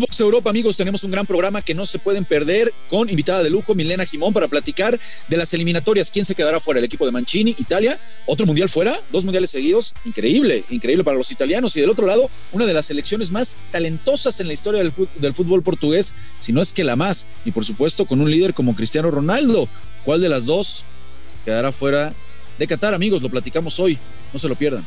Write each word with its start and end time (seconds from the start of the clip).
Box 0.00 0.18
Europa, 0.20 0.48
amigos, 0.48 0.78
tenemos 0.78 1.04
un 1.04 1.10
gran 1.10 1.26
programa 1.26 1.60
que 1.60 1.74
no 1.74 1.84
se 1.84 1.98
pueden 1.98 2.24
perder 2.24 2.72
con 2.88 3.10
invitada 3.10 3.42
de 3.42 3.50
lujo, 3.50 3.74
Milena 3.74 4.06
Jimón, 4.06 4.32
para 4.32 4.48
platicar 4.48 4.98
de 5.28 5.36
las 5.36 5.52
eliminatorias. 5.52 6.10
¿Quién 6.10 6.24
se 6.24 6.34
quedará 6.34 6.58
fuera? 6.58 6.78
El 6.78 6.86
equipo 6.86 7.04
de 7.04 7.12
Mancini, 7.12 7.54
Italia, 7.58 8.00
otro 8.24 8.46
mundial 8.46 8.70
fuera, 8.70 8.98
dos 9.12 9.24
mundiales 9.26 9.50
seguidos. 9.50 9.92
Increíble, 10.06 10.64
increíble 10.70 11.04
para 11.04 11.18
los 11.18 11.30
italianos. 11.30 11.76
Y 11.76 11.82
del 11.82 11.90
otro 11.90 12.06
lado, 12.06 12.30
una 12.50 12.64
de 12.64 12.72
las 12.72 12.86
selecciones 12.86 13.30
más 13.30 13.58
talentosas 13.72 14.40
en 14.40 14.46
la 14.46 14.54
historia 14.54 14.82
del 14.82 14.90
fútbol, 14.90 15.20
del 15.20 15.34
fútbol 15.34 15.62
portugués, 15.62 16.14
si 16.38 16.54
no 16.54 16.62
es 16.62 16.72
que 16.72 16.82
la 16.82 16.96
más. 16.96 17.28
Y 17.44 17.50
por 17.50 17.66
supuesto, 17.66 18.06
con 18.06 18.22
un 18.22 18.30
líder 18.30 18.54
como 18.54 18.74
Cristiano 18.74 19.10
Ronaldo. 19.10 19.68
¿Cuál 20.06 20.22
de 20.22 20.30
las 20.30 20.46
dos 20.46 20.86
se 21.26 21.36
quedará 21.44 21.72
fuera 21.72 22.14
de 22.58 22.66
Qatar, 22.66 22.94
amigos? 22.94 23.20
Lo 23.20 23.28
platicamos 23.28 23.78
hoy. 23.78 23.98
No 24.32 24.38
se 24.38 24.48
lo 24.48 24.54
pierdan. 24.54 24.86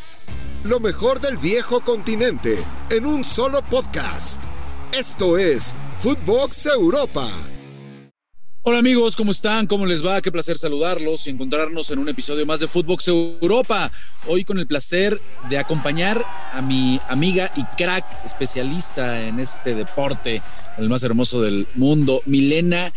Lo 0.64 0.80
mejor 0.80 1.22
del 1.22 1.38
viejo 1.38 1.82
continente 1.82 2.58
en 2.90 3.06
un 3.06 3.24
solo 3.24 3.62
podcast. 3.62 4.42
Esto 4.94 5.40
es 5.40 5.74
Footbox 6.02 6.68
Europa. 6.68 7.28
Hola 8.62 8.78
amigos, 8.78 9.16
¿cómo 9.16 9.32
están? 9.32 9.66
¿Cómo 9.66 9.88
les 9.88 10.06
va? 10.06 10.22
Qué 10.22 10.32
placer 10.32 10.56
saludarlos 10.60 11.26
y 11.26 11.32
encontrarnos 11.32 11.90
en 11.90 11.98
un 11.98 12.10
episodio 12.10 12.46
más 12.46 12.60
de 12.60 12.68
Footbox 12.68 13.08
Europa. 13.08 13.92
Hoy 14.28 14.46
con 14.46 14.60
el 14.60 14.68
placer 14.68 15.20
de 15.50 15.58
acompañar 15.58 16.24
a 16.52 16.62
mi 16.62 17.00
amiga 17.10 17.52
y 17.56 17.64
crack 17.76 18.06
especialista 18.24 19.20
en 19.24 19.40
este 19.40 19.74
deporte, 19.74 20.44
el 20.78 20.90
más 20.90 21.02
hermoso 21.02 21.42
del 21.42 21.68
mundo, 21.74 22.22
Milena 22.28 22.94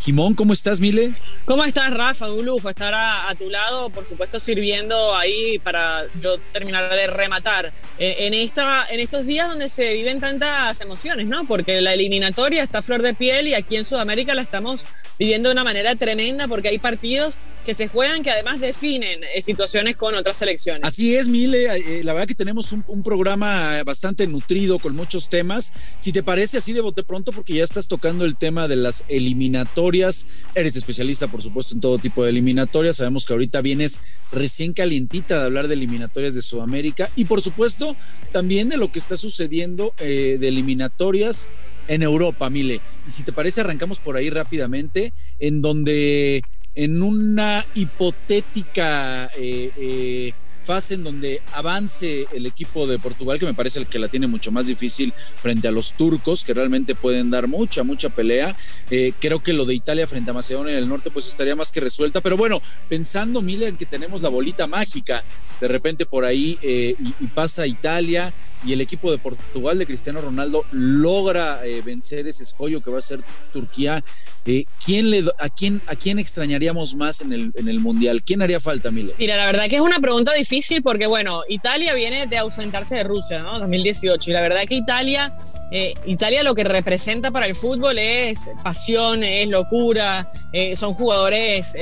Jimón, 0.00 0.34
¿cómo 0.34 0.54
estás, 0.54 0.80
Mile? 0.80 1.14
¿Cómo 1.44 1.62
estás, 1.62 1.92
Rafa? 1.92 2.32
Un 2.32 2.46
lujo 2.46 2.70
estar 2.70 2.94
a, 2.94 3.34
tu 3.38 3.50
lado, 3.50 3.90
por 3.90 4.06
supuesto, 4.06 4.40
sirviendo 4.40 5.14
ahí 5.14 5.58
para 5.58 6.06
yo 6.18 6.38
terminar 6.52 6.90
de 6.90 7.06
rematar 7.06 7.70
en, 7.98 8.32
esta, 8.32 8.86
en 8.88 8.98
estos 8.98 9.26
días 9.26 9.48
donde 9.48 9.68
se 9.68 9.92
viven 9.92 10.18
tantas 10.18 10.80
emociones, 10.80 11.26
¿no? 11.26 11.46
Porque 11.46 11.82
la 11.82 11.92
eliminatoria 11.92 12.62
está 12.62 12.78
a 12.78 12.82
flor 12.82 13.02
de 13.02 13.12
piel 13.12 13.48
y 13.48 13.54
aquí 13.54 13.76
en 13.76 13.84
Sudamérica 13.84 14.34
la 14.34 14.40
estamos 14.40 14.86
viviendo 15.18 15.50
de 15.50 15.52
una 15.52 15.64
manera 15.64 15.94
tremenda 15.96 16.48
porque 16.48 16.68
hay 16.68 16.78
partidos 16.78 17.38
que 17.64 17.74
se 17.74 17.88
juegan 17.88 18.22
que 18.22 18.30
además 18.30 18.60
definen 18.60 19.22
eh, 19.24 19.42
situaciones 19.42 19.96
con 19.96 20.14
otras 20.14 20.36
selecciones. 20.36 20.82
Así 20.82 21.16
es, 21.16 21.28
Mile. 21.28 21.66
Eh, 21.76 22.04
la 22.04 22.12
verdad 22.12 22.26
que 22.26 22.34
tenemos 22.34 22.72
un, 22.72 23.02
programa 23.02 23.82
bastante 23.84 24.26
nutrido 24.26 24.78
con 24.78 24.94
muchos 24.94 25.28
temas. 25.28 25.72
Si 25.98 26.12
te 26.12 26.22
parece 26.22 26.58
así 26.58 26.72
de 26.72 26.80
bote 26.80 27.02
pronto, 27.02 27.32
porque 27.32 27.54
ya 27.54 27.64
estás 27.64 27.88
tocando 27.88 28.24
el 28.24 28.36
tema 28.36 28.68
de 28.68 28.76
las 28.76 29.04
eliminatorias. 29.08 30.26
Eres 30.54 30.76
especialista, 30.76 31.28
por 31.28 31.42
supuesto, 31.42 31.74
en 31.74 31.80
todo 31.80 31.98
tipo 31.98 32.22
de 32.22 32.30
eliminatorias. 32.30 32.96
Sabemos 32.96 33.26
que 33.26 33.32
ahorita 33.32 33.60
vienes 33.62 34.00
recién 34.32 34.72
calientita 34.72 35.38
de 35.38 35.46
hablar 35.46 35.68
de 35.68 35.74
eliminatorias 35.74 36.34
de 36.34 36.42
Sudamérica 36.42 37.10
y, 37.16 37.24
por 37.24 37.42
supuesto, 37.42 37.96
también 38.32 38.68
de 38.68 38.76
lo 38.76 38.92
que 38.92 38.98
está 38.98 39.16
sucediendo 39.16 39.94
eh, 39.98 40.36
de 40.38 40.48
eliminatorias 40.48 41.48
en 41.88 42.02
Europa, 42.02 42.48
Mile. 42.50 42.80
Y 43.06 43.10
si 43.10 43.24
te 43.24 43.32
parece, 43.32 43.62
arrancamos 43.62 43.98
por 43.98 44.16
ahí 44.16 44.30
rápidamente, 44.30 45.12
en 45.38 45.60
donde 45.60 46.42
en 46.74 47.02
una 47.02 47.64
hipotética 47.74 49.26
eh, 49.36 49.72
eh, 49.76 50.32
fase 50.62 50.94
en 50.94 51.04
donde 51.04 51.42
avance 51.52 52.26
el 52.32 52.46
equipo 52.46 52.86
de 52.86 52.98
Portugal, 52.98 53.38
que 53.38 53.46
me 53.46 53.54
parece 53.54 53.80
el 53.80 53.86
que 53.86 53.98
la 53.98 54.08
tiene 54.08 54.26
mucho 54.26 54.52
más 54.52 54.66
difícil 54.66 55.12
frente 55.36 55.66
a 55.68 55.70
los 55.70 55.94
turcos, 55.94 56.44
que 56.44 56.54
realmente 56.54 56.94
pueden 56.94 57.30
dar 57.30 57.48
mucha, 57.48 57.82
mucha 57.82 58.08
pelea. 58.10 58.54
Eh, 58.90 59.12
creo 59.18 59.42
que 59.42 59.52
lo 59.52 59.64
de 59.64 59.74
Italia 59.74 60.06
frente 60.06 60.30
a 60.30 60.34
Macedonia 60.34 60.74
del 60.74 60.88
Norte, 60.88 61.10
pues 61.10 61.26
estaría 61.26 61.56
más 61.56 61.72
que 61.72 61.80
resuelta. 61.80 62.20
Pero 62.20 62.36
bueno, 62.36 62.60
pensando, 62.88 63.42
Miller, 63.42 63.70
en 63.70 63.76
que 63.76 63.86
tenemos 63.86 64.22
la 64.22 64.28
bolita 64.28 64.66
mágica, 64.66 65.24
de 65.60 65.68
repente 65.68 66.06
por 66.06 66.24
ahí 66.24 66.58
y, 66.62 67.24
y 67.24 67.26
pasa 67.28 67.66
Italia 67.66 68.32
y 68.64 68.72
el 68.72 68.80
equipo 68.80 69.10
de 69.10 69.18
Portugal 69.18 69.78
de 69.78 69.86
Cristiano 69.86 70.20
Ronaldo 70.20 70.64
logra 70.70 71.64
eh, 71.64 71.82
vencer 71.82 72.26
ese 72.26 72.42
escollo 72.42 72.80
que 72.80 72.90
va 72.90 72.98
a 72.98 73.02
ser 73.02 73.20
Turquía, 73.52 74.04
eh, 74.44 74.64
¿quién 74.84 75.10
le, 75.10 75.24
a, 75.38 75.48
quién, 75.48 75.82
¿a 75.86 75.96
quién 75.96 76.18
extrañaríamos 76.18 76.94
más 76.94 77.20
en 77.20 77.32
el, 77.32 77.52
en 77.54 77.68
el 77.68 77.80
Mundial? 77.80 78.22
¿Quién 78.22 78.42
haría 78.42 78.60
falta, 78.60 78.90
Mile? 78.90 79.14
Mira, 79.18 79.36
la 79.36 79.46
verdad 79.46 79.68
que 79.68 79.76
es 79.76 79.82
una 79.82 79.98
pregunta 79.98 80.32
difícil 80.34 80.82
porque, 80.82 81.06
bueno, 81.06 81.42
Italia 81.48 81.94
viene 81.94 82.26
de 82.26 82.38
ausentarse 82.38 82.96
de 82.96 83.02
Rusia, 83.04 83.40
¿no? 83.40 83.58
2018. 83.58 84.30
Y 84.30 84.34
la 84.34 84.40
verdad 84.40 84.60
que 84.68 84.74
Italia, 84.74 85.36
eh, 85.72 85.94
Italia 86.06 86.42
lo 86.42 86.54
que 86.54 86.64
representa 86.64 87.30
para 87.30 87.46
el 87.46 87.54
fútbol 87.54 87.98
es 87.98 88.50
pasión, 88.62 89.24
es 89.24 89.48
locura, 89.48 90.30
son 90.74 90.94
jugadores 90.94 91.74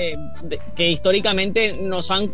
que 0.76 0.90
históricamente 0.90 1.78
nos 1.80 2.10
han 2.10 2.32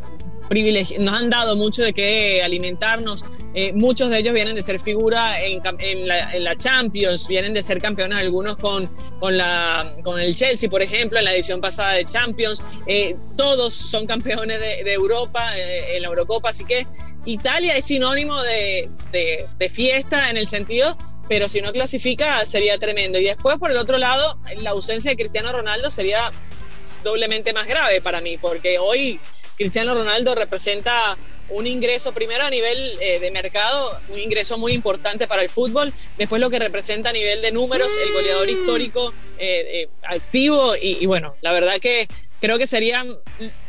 nos 0.98 1.14
han 1.14 1.30
dado 1.30 1.56
mucho 1.56 1.82
de 1.82 1.92
qué 1.92 2.42
alimentarnos. 2.42 3.24
Eh, 3.54 3.72
muchos 3.72 4.10
de 4.10 4.18
ellos 4.18 4.34
vienen 4.34 4.56
de 4.56 4.62
ser 4.62 4.80
figura 4.80 5.40
en, 5.40 5.60
la, 6.06 6.56
Champions, 6.56 7.28
vienen 7.28 7.54
de 7.54 7.62
ser 7.62 7.80
campeones 7.80 8.18
algunos 8.18 8.56
con, 8.56 8.90
con, 9.20 9.36
la, 9.36 9.94
con 10.02 10.18
el 10.20 10.34
Chelsea, 10.34 10.68
por 10.68 10.82
ejemplo, 10.82 11.18
en 11.18 11.24
la 11.24 11.32
edición 11.32 11.60
pasada 11.60 11.92
de 11.92 12.04
Champions. 12.04 12.62
Eh, 12.86 13.16
todos 13.36 13.74
son 13.74 14.06
campeones 14.06 14.58
de, 14.60 14.92
Europa 14.92 15.56
eh, 15.56 15.96
en 15.96 16.02
la 16.02 16.08
Eurocopa, 16.08 16.50
así 16.50 16.64
que 16.64 16.86
Italia 17.24 17.76
es 17.76 17.84
sinónimo 17.84 18.40
de, 18.42 18.90
de 19.12 19.68
fiesta 19.68 20.30
en 20.30 20.36
el 20.36 20.46
sentido, 20.46 20.96
pero 21.28 21.48
si 21.48 21.60
no 21.60 21.72
clasifica 21.72 22.44
sería 22.44 22.78
tremendo. 22.78 23.18
Y 23.18 23.24
después, 23.24 23.58
por 23.58 23.70
el 23.70 23.76
otro 23.76 23.98
lado, 23.98 24.38
la 24.58 24.70
ausencia 24.70 25.10
de 25.10 25.16
Cristiano 25.16 25.52
Ronaldo 25.52 25.90
sería 25.90 26.30
doblemente 27.04 27.52
más 27.52 27.68
grave 27.68 28.00
para 28.00 28.20
mí, 28.20 28.36
porque 28.36 28.78
hoy 28.78 29.20
Cristiano 29.56 29.94
Ronaldo 29.94 30.34
representa 30.34 31.16
un 31.50 31.66
ingreso 31.66 32.12
primero 32.12 32.44
a 32.44 32.50
nivel 32.50 32.98
eh, 33.00 33.20
de 33.20 33.30
mercado, 33.30 34.00
un 34.08 34.18
ingreso 34.18 34.58
muy 34.58 34.72
importante 34.72 35.26
para 35.26 35.42
el 35.42 35.50
fútbol, 35.50 35.92
después 36.18 36.40
lo 36.40 36.50
que 36.50 36.58
representa 36.58 37.10
a 37.10 37.12
nivel 37.12 37.42
de 37.42 37.52
números, 37.52 37.92
el 38.02 38.12
goleador 38.12 38.48
histórico 38.48 39.12
eh, 39.38 39.82
eh, 39.82 39.88
activo 40.02 40.74
y, 40.80 41.04
bueno, 41.06 41.36
la 41.42 41.52
verdad 41.52 41.74
que 41.80 42.08
creo 42.40 42.58
que 42.58 42.66
serían, 42.66 43.14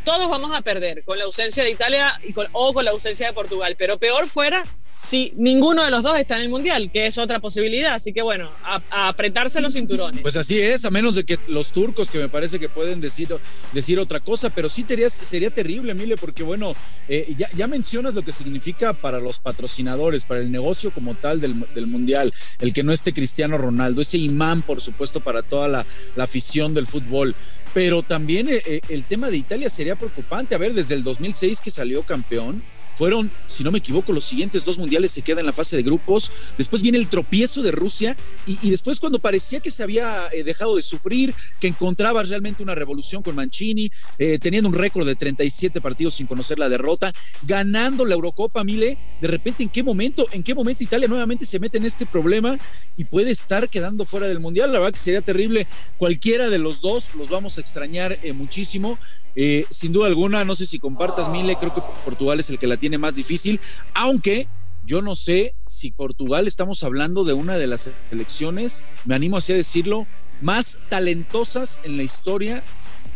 todos 0.03 0.29
vamos 0.29 0.53
a 0.53 0.61
perder 0.61 1.03
con 1.03 1.17
la 1.17 1.25
ausencia 1.25 1.63
de 1.63 1.71
Italia 1.71 2.19
y 2.23 2.33
o 2.53 2.73
con 2.73 2.85
la 2.85 2.91
ausencia 2.91 3.27
de 3.27 3.33
Portugal, 3.33 3.75
pero 3.77 3.97
peor 3.97 4.27
fuera 4.27 4.63
si 5.05 5.33
ninguno 5.37 5.83
de 5.83 5.91
los 5.91 6.03
dos 6.03 6.17
está 6.17 6.37
en 6.37 6.43
el 6.43 6.49
Mundial, 6.49 6.89
que 6.91 7.05
es 7.05 7.17
otra 7.17 7.39
posibilidad. 7.39 7.93
Así 7.93 8.11
que 8.11 8.21
bueno, 8.21 8.51
a, 8.63 9.07
apretarse 9.07 9.61
los 9.61 9.73
cinturones. 9.73 10.21
Pues 10.21 10.35
así 10.35 10.59
es, 10.59 10.83
a 10.85 10.91
menos 10.91 11.15
de 11.15 11.23
que 11.23 11.37
los 11.47 11.71
turcos, 11.71 12.09
que 12.09 12.17
me 12.17 12.29
parece 12.29 12.59
que 12.59 12.69
pueden 12.69 13.01
decir, 13.01 13.29
decir 13.71 13.99
otra 13.99 14.19
cosa, 14.19 14.49
pero 14.49 14.67
sí 14.67 14.83
sería, 14.87 15.09
sería 15.09 15.51
terrible, 15.51 15.91
Emilio, 15.91 16.17
porque 16.17 16.43
bueno, 16.43 16.75
eh, 17.07 17.33
ya, 17.37 17.49
ya, 17.55 17.67
mencionas 17.67 18.15
lo 18.15 18.23
que 18.23 18.31
significa 18.31 18.93
para 18.93 19.19
los 19.19 19.39
patrocinadores, 19.39 20.25
para 20.25 20.41
el 20.41 20.51
negocio 20.51 20.91
como 20.91 21.15
tal 21.15 21.39
del, 21.39 21.65
del, 21.73 21.87
Mundial, 21.87 22.33
el 22.59 22.73
que 22.73 22.83
no 22.83 22.91
esté 22.91 23.13
Cristiano 23.13 23.57
Ronaldo, 23.57 24.01
ese 24.01 24.17
imán, 24.17 24.63
por 24.63 24.81
supuesto, 24.81 25.19
para 25.21 25.43
toda 25.43 25.67
la, 25.67 25.85
la 26.15 26.23
afición 26.23 26.73
del 26.73 26.87
fútbol. 26.87 27.35
Pero 27.75 28.03
también 28.03 28.47
eh, 28.47 28.61
eh, 28.65 28.79
el 28.87 29.03
tema 29.03 29.29
de 29.29 29.37
Italia 29.37 29.69
sería 29.69 29.97
preocupante. 29.97 30.55
A 30.55 30.57
ver, 30.57 30.73
desde 30.73 30.95
el 30.95 31.03
2006 31.03 31.59
que 31.61 31.69
salió 31.69 32.03
campeón, 32.03 32.63
fueron, 32.95 33.31
si 33.45 33.63
no 33.63 33.71
me 33.71 33.79
equivoco, 33.79 34.11
los 34.13 34.23
siguientes 34.23 34.65
dos 34.65 34.77
mundiales 34.77 35.11
se 35.11 35.21
quedan 35.21 35.39
en 35.39 35.45
la 35.47 35.53
fase 35.53 35.75
de 35.75 35.83
grupos. 35.83 36.31
Después 36.57 36.81
viene 36.81 36.97
el 36.97 37.09
tropiezo 37.09 37.61
de 37.61 37.71
Rusia 37.71 38.15
y, 38.45 38.69
después 38.69 38.99
cuando 38.99 39.19
parecía 39.19 39.59
que 39.59 39.71
se 39.71 39.83
había 39.83 40.27
eh, 40.31 40.43
dejado 40.43 40.75
de 40.75 40.81
sufrir, 40.81 41.33
que 41.59 41.67
encontraba 41.67 42.23
realmente 42.23 42.63
una 42.63 42.75
revolución 42.75 43.21
con 43.21 43.35
Mancini, 43.35 43.91
eh, 44.17 44.39
teniendo 44.39 44.69
un 44.69 44.75
récord 44.75 45.05
de 45.05 45.15
37 45.15 45.81
partidos 45.81 46.15
sin 46.15 46.27
conocer 46.27 46.59
la 46.59 46.69
derrota, 46.69 47.13
ganando 47.43 48.05
la 48.05 48.15
Eurocopa, 48.15 48.63
Mile, 48.63 48.97
de 49.21 49.27
repente 49.27 49.63
en 49.63 49.69
qué 49.69 49.83
momento, 49.83 50.25
en 50.31 50.43
qué 50.43 50.55
momento 50.55 50.83
Italia 50.83 51.07
nuevamente 51.07 51.45
se 51.45 51.59
mete 51.59 51.77
en 51.77 51.85
este 51.85 52.05
problema 52.05 52.57
y 52.97 53.05
puede 53.05 53.31
estar 53.31 53.69
quedando 53.69 54.05
fuera 54.05 54.27
del 54.27 54.39
mundial. 54.39 54.71
La 54.71 54.79
verdad 54.79 54.93
que 54.93 54.99
sería 54.99 55.21
terrible. 55.21 55.67
Cualquiera 55.97 56.49
de 56.49 56.59
los 56.59 56.81
dos 56.81 57.13
los 57.15 57.29
vamos 57.29 57.57
a 57.57 57.61
extrañar 57.61 58.19
eh, 58.23 58.33
muchísimo. 58.33 58.97
Eh, 59.35 59.65
sin 59.69 59.91
duda 59.91 60.07
alguna, 60.07 60.45
no 60.45 60.55
sé 60.55 60.65
si 60.65 60.79
compartas, 60.79 61.29
Mile, 61.29 61.57
creo 61.59 61.73
que 61.73 61.81
Portugal 62.03 62.39
es 62.39 62.49
el 62.49 62.57
que 62.57 62.67
la 62.67 62.77
tiene 62.77 62.97
más 62.97 63.15
difícil, 63.15 63.59
aunque 63.93 64.47
yo 64.85 65.01
no 65.01 65.15
sé 65.15 65.53
si 65.67 65.91
Portugal 65.91 66.47
estamos 66.47 66.83
hablando 66.83 67.23
de 67.23 67.33
una 67.33 67.57
de 67.57 67.67
las 67.67 67.89
selecciones, 68.09 68.85
me 69.03 69.15
animo 69.15 69.37
así 69.37 69.51
a 69.51 69.55
decirlo, 69.55 70.05
más 70.41 70.79
talentosas 70.89 71.79
en 71.83 71.97
la 71.97 72.03
historia 72.03 72.63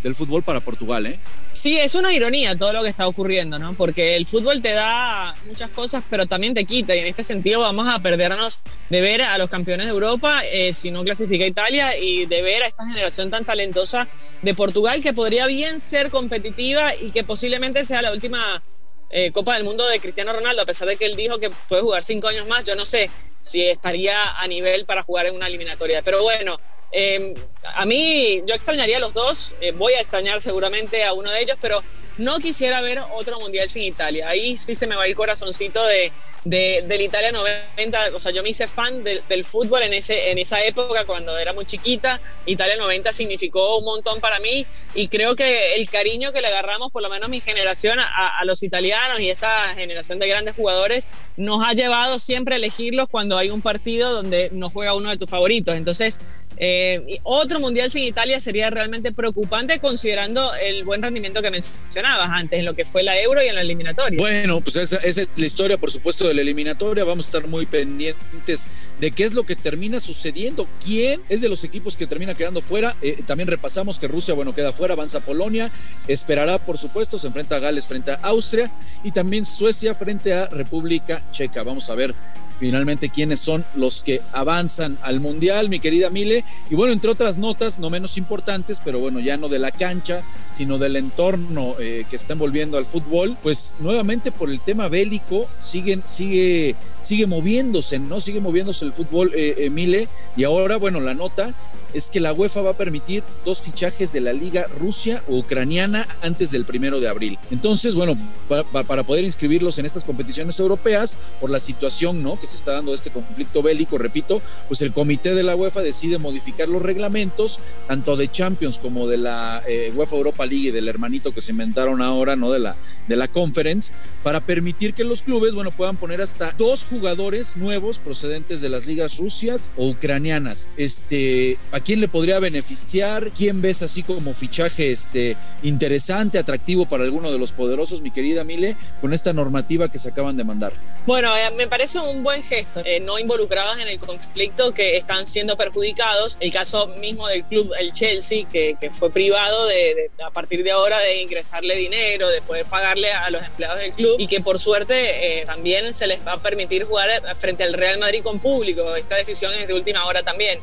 del 0.04 0.16
fútbol 0.16 0.44
para 0.44 0.60
Portugal, 0.60 1.06
¿eh? 1.06 1.20
Sí, 1.52 1.78
es 1.78 1.96
una 1.96 2.14
ironía 2.14 2.58
todo 2.58 2.74
lo 2.74 2.84
que 2.84 2.90
está 2.90 3.08
ocurriendo, 3.08 3.60
¿no? 3.60 3.74
Porque 3.74 4.16
el 4.16 4.26
fútbol 4.26 4.62
te 4.62 4.72
da 4.72 5.36
muchas 5.48 5.70
cosas, 5.72 6.04
pero 6.10 6.26
también 6.26 6.54
te 6.54 6.66
quita. 6.66 6.96
Y 6.96 7.00
en 7.00 7.08
este 7.08 7.24
sentido 7.24 7.62
vamos 7.62 7.88
a 7.94 8.00
perdernos 8.00 8.62
de 8.90 9.02
ver 9.02 9.22
a 9.22 9.38
los 9.38 9.50
campeones 9.50 9.88
de 9.88 9.92
Europa 9.92 10.42
eh, 10.46 10.74
si 10.74 10.92
no 10.92 11.04
clasifica 11.04 11.46
Italia 11.46 11.98
y 11.98 12.26
de 12.26 12.42
ver 12.42 12.64
a 12.64 12.68
esta 12.68 12.86
generación 12.86 13.30
tan 13.30 13.46
talentosa 13.46 14.08
de 14.42 14.54
Portugal 14.54 15.02
que 15.02 15.14
podría 15.14 15.48
bien 15.48 15.80
ser 15.80 16.10
competitiva 16.10 16.96
y 16.96 17.12
que 17.12 17.24
posiblemente 17.24 17.84
sea 17.86 18.02
la 18.02 18.12
última 18.12 18.62
eh, 19.10 19.32
Copa 19.32 19.56
del 19.56 19.64
Mundo 19.64 19.88
de 19.88 20.00
Cristiano 20.00 20.34
Ronaldo, 20.34 20.62
a 20.62 20.66
pesar 20.66 20.88
de 20.88 20.98
que 20.98 21.06
él 21.06 21.16
dijo 21.16 21.40
que 21.40 21.50
puede 21.50 21.82
jugar 21.82 22.04
cinco 22.04 22.28
años 22.28 22.48
más, 22.48 22.64
yo 22.64 22.76
no 22.76 22.86
sé 22.86 23.10
si 23.40 23.64
estaría 23.68 24.38
a 24.40 24.48
nivel 24.48 24.86
para 24.86 25.04
jugar 25.04 25.26
en 25.26 25.36
una 25.36 25.48
eliminatoria. 25.48 26.02
Pero 26.02 26.22
bueno, 26.22 26.60
em, 26.92 27.34
a 27.64 27.86
mí 27.86 28.44
yo 28.46 28.54
extrañaría 28.54 28.98
a 28.98 29.00
los 29.00 29.14
dos, 29.14 29.54
eh, 29.62 29.72
voy 29.72 29.94
a 29.94 30.02
extrañar 30.02 30.42
seguramente 30.42 31.04
a 31.04 31.14
uno 31.14 31.32
de 31.32 31.42
ellos, 31.42 31.58
pero 31.62 31.82
no 32.18 32.40
quisiera 32.40 32.82
ver 32.82 33.00
otro 33.14 33.40
mundial 33.40 33.70
sin 33.70 33.84
Italia. 33.84 34.28
Ahí 34.30 34.58
sí 34.58 34.76
se 34.76 34.88
me 34.88 34.96
va 34.96 35.06
el 35.06 35.16
corazoncito 35.16 35.86
de, 35.86 36.12
de 36.44 36.84
del 36.88 37.02
Italia 37.02 37.32
90. 37.32 38.16
O 38.16 38.20
sea, 38.20 38.32
yo 38.32 38.44
me 38.44 38.50
hice 38.50 38.68
fan 38.68 39.04
del 39.04 39.46
fútbol 39.46 39.84
en, 39.84 39.94
ese, 39.94 40.32
en 40.32 40.38
esa 40.38 40.64
época 40.64 41.06
cuando 41.06 41.38
era 41.38 41.54
muy 41.54 41.66
chiquita. 41.66 42.20
Italia 42.46 42.76
90 42.78 43.14
significó 43.14 43.78
un 43.78 43.86
montón 43.86 44.20
para 44.20 44.40
mí 44.40 44.66
y 44.96 45.08
creo 45.08 45.36
que 45.36 45.76
el 45.76 45.90
cariño 45.90 46.32
que 46.32 46.42
le 46.42 46.48
agarramos, 46.48 46.92
por 46.92 47.02
lo 47.02 47.10
menos 47.10 47.30
mi 47.30 47.42
generación, 47.42 48.00
a, 48.00 48.40
a 48.40 48.46
los 48.46 48.64
italianos 48.64 49.20
y 49.20 49.30
esa 49.30 49.50
generación 49.76 50.20
de 50.20 50.28
grandes 50.28 50.56
jugadores, 50.56 51.08
nos 51.38 51.64
ha 51.66 51.74
llevado 51.74 52.20
siempre 52.20 52.56
a 52.56 52.58
elegirlos 52.58 53.10
cuando 53.10 53.38
hay 53.38 53.50
un 53.50 53.62
partido 53.62 54.12
donde 54.12 54.50
no 54.52 54.70
juega 54.70 54.94
uno 54.94 55.10
de 55.10 55.18
tus 55.18 55.30
favoritos. 55.30 55.76
Entonces, 55.76 56.20
eh, 56.62 57.20
otro 57.24 57.62
mundial 57.62 57.90
sin 57.90 58.04
Italia 58.04 58.40
sería 58.42 58.70
realmente 58.70 59.14
preocupante 59.14 59.80
considerando 59.80 60.54
el 60.56 60.84
buen 60.84 61.02
rendimiento 61.02 61.42
que 61.42 61.50
mencionabas 61.52 62.30
antes 62.32 62.60
en 62.60 62.66
lo 62.66 62.76
que 62.76 62.84
fue 62.84 63.02
la 63.02 63.18
Euro 63.20 63.42
y 63.42 63.48
en 63.48 63.56
la 63.56 63.62
eliminatoria. 63.62 64.20
Bueno, 64.20 64.60
pues 64.60 64.76
esa, 64.76 64.98
es 64.98 65.30
la 65.38 65.46
historia, 65.46 65.78
por 65.78 65.90
supuesto, 65.90 66.28
de 66.28 66.34
la 66.34 66.42
eliminatoria. 66.42 67.06
Vamos 67.06 67.28
a 67.28 67.30
estar 67.30 67.50
muy 67.50 67.66
pendientes 67.66 68.68
de 69.00 69.12
qué 69.12 69.24
es 69.24 69.34
lo 69.34 69.44
que 69.46 69.56
termina 69.56 70.02
sucediendo. 70.02 70.68
¿Quién 70.84 71.22
es 71.30 71.40
de 71.40 71.48
los 71.48 71.64
equipos 71.64 71.96
que 71.96 72.08
termina 72.08 72.36
quedando 72.36 72.62
fuera? 72.62 72.98
Eh, 73.02 73.24
también 73.26 73.48
repasamos 73.48 73.98
que 73.98 74.10
Rusia, 74.10 74.34
bueno, 74.34 74.54
queda 74.54 74.74
fuera, 74.74 74.96
avanza 74.96 75.22
Polonia, 75.22 75.72
esperará, 76.10 76.58
por 76.58 76.78
supuesto, 76.78 77.18
se 77.18 77.28
enfrenta 77.28 77.56
a 77.56 77.60
Gales 77.60 77.88
frente 77.88 78.12
a 78.12 78.16
Austria 78.16 78.70
y 79.04 79.12
también 79.12 79.46
Suecia 79.46 79.96
frente 79.96 80.34
a 80.34 80.48
República 80.48 81.26
Checa. 81.32 81.64
Vamos 81.64 81.90
a 81.90 81.96
ver 81.96 82.14
finalmente 82.60 83.10
quiénes 83.10 83.40
son 83.40 83.66
los 83.76 84.04
que 84.04 84.22
avanzan 84.34 84.98
al 85.02 85.20
Mundial, 85.20 85.70
mi 85.70 85.80
querida 85.80 86.10
Mile. 86.10 86.44
Y 86.70 86.76
bueno, 86.76 86.94
entre 86.94 87.10
otras 87.10 87.38
notas, 87.38 87.80
no 87.80 87.90
menos 87.90 88.18
importantes, 88.18 88.82
pero 88.84 89.00
bueno, 89.00 89.20
ya 89.20 89.38
no 89.38 89.48
de 89.48 89.60
la 89.60 89.72
cancha, 89.72 90.24
sino 90.50 90.78
del 90.78 90.98
entorno 90.98 91.76
eh, 91.80 92.06
que 92.10 92.16
está 92.16 92.34
envolviendo 92.34 92.78
al 92.78 92.86
fútbol, 92.86 93.38
pues 93.42 93.76
nuevamente 93.80 94.32
por 94.32 94.50
el 94.50 94.60
tema 94.60 94.90
bélico 94.90 95.48
siguen, 95.60 96.04
sigue, 96.06 96.76
sigue 97.00 97.28
moviéndose, 97.28 98.00
¿no? 98.00 98.20
Sigue 98.20 98.42
moviéndose 98.42 98.86
el 98.86 98.94
fútbol, 98.94 99.32
eh, 99.36 99.56
eh, 99.58 99.70
Mile. 99.70 100.10
Y 100.36 100.44
ahora, 100.44 100.78
bueno, 100.78 101.00
la 101.00 101.14
nota 101.14 101.54
es 101.94 102.10
que 102.10 102.20
la 102.20 102.34
UEFA 102.34 102.62
va 102.62 102.72
a 102.72 102.78
permitir 102.78 103.24
dos 103.46 103.62
fichajes 103.62 104.12
de 104.12 104.22
la 104.22 104.34
liga 104.34 104.68
Rusia 104.80 105.24
o 105.28 105.38
ucraniana 105.38 106.08
antes 106.22 106.52
del 106.52 106.66
primero 106.66 107.00
de 107.00 107.08
abril. 107.08 107.38
Entonces, 107.52 107.96
bueno, 107.96 108.16
para, 108.48 109.04
poder 109.04 109.24
inscribirlos 109.24 109.80
en 109.80 109.86
estas 109.86 110.04
competiciones 110.04 110.60
europeas, 110.60 111.18
por 111.40 111.50
la 111.50 111.60
situación 111.60 112.22
¿no? 112.22 112.40
que 112.40 112.48
se 112.48 112.56
está 112.56 112.74
dando 112.74 112.94
este 112.94 113.10
conflicto 113.10 113.64
bélico, 113.64 113.98
repito, 113.98 114.42
pues 114.68 114.82
el 114.82 114.94
comité 114.94 115.34
de 115.34 115.44
la 115.44 115.56
UEFA 115.56 115.82
decide 115.82 116.18
modificar 116.18 116.68
los 116.70 116.82
reglamentos, 116.82 117.60
tanto 117.88 118.16
de 118.16 118.30
Champions 118.30 118.80
como 118.80 119.08
de 119.08 119.18
la 119.18 119.64
eh, 119.68 119.92
UEFA 119.96 120.18
Europa 120.18 120.46
League 120.46 120.70
y 120.70 120.72
del 120.72 120.88
hermanito 120.88 121.34
que 121.34 121.42
se 121.42 121.52
inventaron 121.52 122.02
ahora, 122.02 122.36
¿no? 122.36 122.52
De 122.52 122.60
la, 122.60 122.78
de 123.08 123.16
la 123.16 123.28
Conference, 123.28 123.94
para 124.24 124.46
permitir 124.46 124.94
que 124.94 125.04
los 125.04 125.24
clubes, 125.24 125.56
bueno, 125.56 125.76
puedan 125.76 125.98
poner 125.98 126.22
hasta 126.22 126.52
dos 126.58 126.86
jugadores 126.86 127.58
nuevos 127.58 128.00
procedentes 128.00 128.62
de 128.62 128.70
las 128.70 128.86
ligas 128.86 129.18
rusias 129.18 129.72
o 129.78 129.90
ucranianas. 129.90 130.70
Este, 130.78 131.58
¿A 131.80 131.82
quién 131.82 132.02
le 132.02 132.10
podría 132.10 132.40
beneficiar? 132.40 133.32
¿Quién 133.32 133.62
ves 133.62 133.84
así 133.84 134.04
como 134.04 134.34
fichaje 134.34 134.92
este, 134.92 135.38
interesante, 135.64 136.38
atractivo 136.38 136.86
para 136.90 137.06
alguno 137.06 137.32
de 137.32 137.40
los 137.40 137.54
poderosos, 137.54 138.02
mi 138.02 138.12
querida 138.12 138.44
Mile, 138.44 138.76
con 139.00 139.14
esta 139.14 139.32
normativa 139.32 139.90
que 139.90 139.98
se 139.98 140.10
acaban 140.10 140.36
de 140.36 140.44
mandar? 140.44 140.74
Bueno, 141.06 141.34
eh, 141.38 141.50
me 141.56 141.70
parece 141.70 141.98
un 142.00 142.22
buen 142.22 142.44
gesto. 142.44 142.82
Eh, 142.84 143.00
no 143.00 143.18
involucrados 143.18 143.80
en 143.80 143.88
el 143.88 143.98
conflicto 143.98 144.74
que 144.74 144.98
están 144.98 145.26
siendo 145.26 145.56
perjudicados. 145.56 146.36
El 146.42 146.52
caso 146.52 146.88
mismo 146.88 147.30
del 147.30 147.46
club, 147.46 147.72
el 147.80 147.94
Chelsea, 147.94 148.46
que, 148.52 148.76
fue 148.92 149.10
privado 149.10 149.68
de, 149.68 150.12
a 150.22 150.32
partir 150.32 150.66
de 150.66 150.72
ahora 150.72 151.00
de 151.00 151.22
ingresarle 151.22 151.78
dinero, 151.78 152.28
de 152.28 152.42
poder 152.42 152.66
pagarle 152.66 153.14
a 153.14 153.30
los 153.30 153.42
empleados 153.42 153.80
del 153.80 153.94
club 153.94 154.18
y 154.20 154.28
que 154.28 154.42
por 154.42 154.60
suerte 154.60 155.40
eh, 155.40 155.46
también 155.46 155.94
se 155.94 156.08
les 156.08 156.20
va 156.28 156.34
a 156.34 156.44
permitir 156.44 156.84
jugar 156.84 157.10
frente 157.38 157.64
al 157.64 157.72
Real 157.72 158.00
Madrid 158.00 158.22
con 158.22 158.40
público. 158.40 158.98
Esta 158.98 159.16
decisión 159.16 159.54
es 159.54 159.66
de 159.66 159.74
última 159.74 160.06
hora 160.06 160.24
también. 160.24 160.60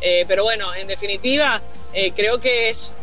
Eh, 0.00 0.24
pero 0.28 0.44
bueno, 0.44 0.74
en 0.74 0.86
definitiva, 0.86 1.62
eh, 1.92 2.12
creo 2.14 2.40
que 2.40 2.68
es 2.68 2.94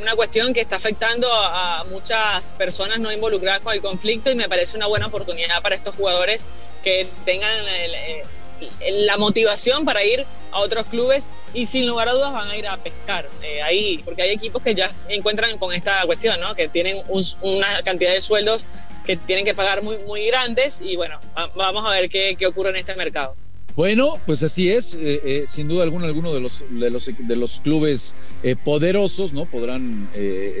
una 0.00 0.14
cuestión 0.14 0.52
que 0.52 0.60
está 0.60 0.76
afectando 0.76 1.28
a, 1.32 1.84
muchas 1.90 2.54
personas 2.54 3.00
no 3.00 3.10
involucradas 3.10 3.60
con 3.60 3.72
el 3.72 3.80
conflicto 3.80 4.30
y 4.30 4.36
me 4.36 4.48
parece 4.48 4.76
una 4.76 4.86
buena 4.86 5.06
oportunidad 5.06 5.60
para 5.60 5.74
estos 5.74 5.96
jugadores 5.96 6.46
que 6.82 7.08
tengan 7.24 7.50
la 8.80 9.16
motivación 9.16 9.84
para 9.84 10.04
ir 10.04 10.24
a 10.52 10.60
otros 10.60 10.86
clubes 10.86 11.28
y 11.52 11.66
sin 11.66 11.86
lugar 11.86 12.08
a 12.08 12.12
dudas 12.12 12.32
van 12.32 12.48
a 12.48 12.56
ir 12.56 12.66
a 12.66 12.76
pescar 12.76 13.28
eh, 13.42 13.60
ahí, 13.62 14.00
porque 14.04 14.22
hay 14.22 14.30
equipos 14.30 14.62
que 14.62 14.74
ya 14.74 14.90
encuentran 15.08 15.58
con 15.58 15.72
esta 15.72 16.04
cuestión, 16.06 16.40
¿no? 16.40 16.54
que 16.54 16.68
tienen 16.68 17.02
una 17.40 17.82
cantidad 17.82 18.12
de 18.12 18.20
sueldos 18.20 18.66
que 19.04 19.16
tienen 19.16 19.44
que 19.44 19.54
pagar 19.54 19.82
muy, 19.82 19.98
muy 19.98 20.26
grandes 20.26 20.80
y 20.80 20.96
bueno, 20.96 21.20
vamos 21.54 21.84
a 21.86 21.90
ver 21.90 22.08
qué, 22.08 22.36
qué 22.38 22.46
ocurre 22.46 22.70
en 22.70 22.76
este 22.76 22.94
mercado. 22.94 23.36
Bueno, 23.76 24.20
pues 24.24 24.40
así 24.44 24.70
es, 24.70 24.94
eh, 24.94 25.20
eh, 25.24 25.44
sin 25.48 25.66
duda 25.66 25.82
alguna 25.82 26.06
alguno 26.06 26.32
de 26.32 26.38
los, 26.38 26.64
de 26.70 26.90
los, 26.90 27.10
de 27.18 27.36
los 27.36 27.60
clubes 27.60 28.16
eh, 28.44 28.54
poderosos, 28.54 29.32
¿no? 29.32 29.46
Podrán 29.46 30.08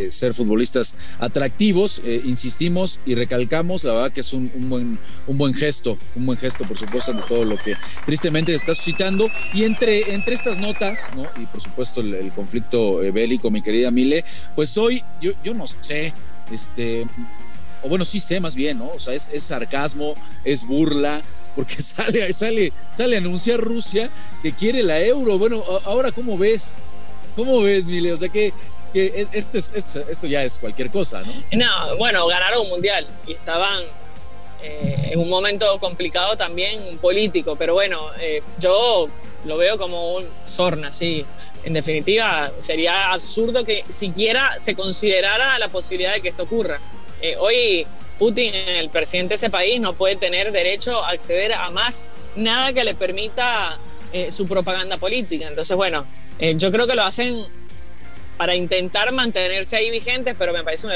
ser 0.08 0.34
futbolistas 0.34 0.96
atractivos, 1.20 2.02
insistimos 2.24 2.98
y 3.06 3.14
recalcamos, 3.14 3.84
la 3.84 3.94
verdad 3.94 4.12
que 4.12 4.20
es 4.20 4.32
un, 4.32 4.50
buen, 4.68 4.98
un 5.26 5.38
buen 5.38 5.54
gesto, 5.54 5.96
un 6.16 6.26
buen 6.26 6.38
gesto, 6.38 6.64
por 6.64 6.76
supuesto, 6.76 7.12
de 7.12 7.22
todo 7.22 7.44
lo 7.44 7.56
que 7.56 7.76
tristemente 8.04 8.54
está 8.54 8.74
suscitando. 8.74 9.28
Y 9.52 9.62
entre, 9.62 10.12
entre 10.12 10.34
estas 10.34 10.58
notas, 10.58 11.10
¿no? 11.14 11.24
Y 11.40 11.46
por 11.46 11.60
supuesto 11.60 12.00
el, 12.00 12.32
conflicto 12.32 12.96
bélico, 13.12 13.50
mi 13.50 13.62
querida 13.62 13.90
Mile, 13.90 14.24
pues 14.56 14.76
hoy 14.76 15.02
yo, 15.20 15.32
yo 15.44 15.54
no 15.54 15.66
sé, 15.68 16.12
este, 16.50 17.06
o 17.82 17.88
bueno, 17.88 18.04
sí 18.04 18.18
sé 18.18 18.40
más 18.40 18.56
bien, 18.56 18.78
¿no? 18.78 18.88
O 18.88 18.98
sea, 18.98 19.14
es, 19.14 19.30
es 19.32 19.44
sarcasmo, 19.44 20.14
es 20.44 20.66
burla, 20.66 21.22
porque 21.54 21.74
sale, 21.82 22.32
sale, 22.32 22.72
sale 22.90 23.16
a 23.16 23.18
anunciar 23.18 23.60
Rusia 23.60 24.10
que 24.42 24.52
quiere 24.52 24.82
la 24.82 25.00
euro. 25.00 25.38
Bueno, 25.38 25.62
ahora, 25.84 26.12
¿cómo 26.12 26.36
ves? 26.36 26.76
¿Cómo 27.36 27.62
ves, 27.62 27.86
Mile? 27.86 28.12
O 28.12 28.16
sea 28.16 28.28
que, 28.28 28.52
que 28.92 29.26
esto, 29.32 29.58
esto, 29.58 30.26
ya 30.26 30.42
es 30.42 30.58
cualquier 30.58 30.90
cosa, 30.90 31.22
¿no? 31.22 31.32
No, 31.52 31.96
bueno, 31.96 32.26
ganaron 32.26 32.62
un 32.62 32.68
mundial 32.68 33.06
y 33.26 33.32
estaban 33.32 33.82
eh, 34.62 35.10
en 35.10 35.18
un 35.18 35.28
momento 35.28 35.78
complicado 35.78 36.36
también 36.36 36.98
político, 36.98 37.56
pero 37.56 37.74
bueno, 37.74 38.10
eh, 38.20 38.42
yo 38.58 39.08
lo 39.44 39.56
veo 39.56 39.78
como 39.78 40.14
un 40.14 40.26
sorna, 40.46 40.92
sí. 40.92 41.24
En 41.64 41.72
definitiva, 41.72 42.52
sería 42.58 43.12
absurdo 43.12 43.64
que 43.64 43.84
siquiera 43.88 44.58
se 44.58 44.74
considerara 44.74 45.58
la 45.58 45.68
posibilidad 45.68 46.14
de 46.14 46.20
que 46.20 46.28
esto 46.28 46.44
ocurra. 46.44 46.80
Eh, 47.20 47.36
hoy 47.38 47.86
Putin, 48.18 48.54
el 48.54 48.90
presidente 48.90 49.30
de 49.30 49.36
ese 49.36 49.50
país, 49.50 49.80
no 49.80 49.94
puede 49.94 50.16
tener 50.16 50.52
derecho 50.52 51.04
a 51.04 51.10
acceder 51.10 51.52
a 51.52 51.70
más 51.70 52.10
nada 52.36 52.72
que 52.72 52.84
le 52.84 52.94
permita 52.94 53.78
eh, 54.12 54.30
su 54.30 54.46
propaganda 54.46 54.98
política. 54.98 55.46
Entonces, 55.48 55.76
bueno, 55.76 56.06
eh, 56.38 56.54
yo 56.56 56.70
creo 56.70 56.86
que 56.86 56.94
lo 56.94 57.02
hacen 57.02 57.46
para 58.36 58.56
intentar 58.56 59.12
mantenerse 59.12 59.76
ahí 59.76 59.90
vigentes, 59.90 60.34
pero 60.38 60.52
me 60.52 60.64
parece 60.64 60.88